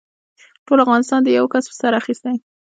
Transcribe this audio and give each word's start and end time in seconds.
ټول 0.65 0.79
افغانستان 0.85 1.19
دې 1.21 1.31
يوه 1.37 1.49
کس 1.53 1.63
په 1.69 1.75
سر 1.79 1.91
اخيستی. 2.01 2.35